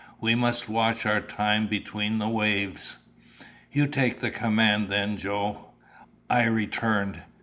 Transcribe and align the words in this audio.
We 0.19 0.33
must 0.33 0.67
watch 0.67 1.05
our 1.05 1.21
time 1.21 1.67
between 1.67 2.17
the 2.17 2.27
waves." 2.27 2.97
"You 3.71 3.85
take 3.85 4.19
the 4.19 4.31
command, 4.31 4.89
then, 4.89 5.15
Joe," 5.15 5.67
I 6.27 6.45
returned. 6.45 7.21